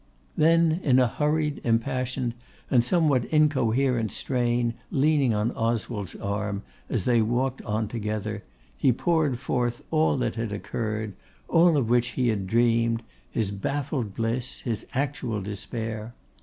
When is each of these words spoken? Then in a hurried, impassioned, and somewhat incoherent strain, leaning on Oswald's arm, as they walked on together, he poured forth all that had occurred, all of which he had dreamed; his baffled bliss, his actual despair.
Then 0.35 0.79
in 0.81 0.97
a 0.97 1.05
hurried, 1.05 1.61
impassioned, 1.63 2.33
and 2.71 2.83
somewhat 2.83 3.25
incoherent 3.25 4.11
strain, 4.11 4.73
leaning 4.89 5.31
on 5.35 5.51
Oswald's 5.51 6.15
arm, 6.15 6.63
as 6.89 7.03
they 7.03 7.21
walked 7.21 7.61
on 7.61 7.87
together, 7.87 8.41
he 8.75 8.91
poured 8.91 9.37
forth 9.37 9.83
all 9.91 10.17
that 10.17 10.33
had 10.33 10.51
occurred, 10.51 11.13
all 11.47 11.77
of 11.77 11.87
which 11.87 12.13
he 12.17 12.29
had 12.29 12.47
dreamed; 12.47 13.03
his 13.29 13.51
baffled 13.51 14.15
bliss, 14.15 14.61
his 14.61 14.87
actual 14.95 15.39
despair. 15.39 16.15